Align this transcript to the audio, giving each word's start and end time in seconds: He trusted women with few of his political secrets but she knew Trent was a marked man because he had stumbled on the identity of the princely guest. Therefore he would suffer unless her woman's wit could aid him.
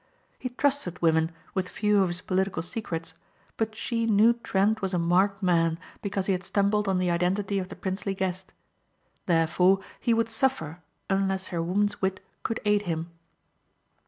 He 0.39 0.49
trusted 0.49 0.99
women 0.99 1.31
with 1.53 1.69
few 1.69 2.01
of 2.01 2.07
his 2.09 2.21
political 2.21 2.63
secrets 2.63 3.13
but 3.55 3.75
she 3.75 4.07
knew 4.07 4.33
Trent 4.33 4.81
was 4.81 4.95
a 4.95 4.97
marked 4.97 5.43
man 5.43 5.77
because 6.01 6.25
he 6.25 6.31
had 6.31 6.43
stumbled 6.43 6.87
on 6.87 6.97
the 6.97 7.11
identity 7.11 7.59
of 7.59 7.69
the 7.69 7.75
princely 7.75 8.15
guest. 8.15 8.51
Therefore 9.27 9.79
he 9.99 10.15
would 10.15 10.27
suffer 10.29 10.79
unless 11.07 11.49
her 11.49 11.61
woman's 11.61 12.01
wit 12.01 12.19
could 12.41 12.59
aid 12.65 12.81
him. 12.89 13.11